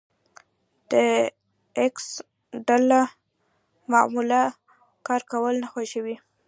د 0.91 0.93
ايکس 1.79 2.07
ډله 2.67 3.01
معمولا 3.91 4.43
کار 5.07 5.21
کول 5.31 5.55
نه 5.63 5.67
خوښوي. 5.71 6.15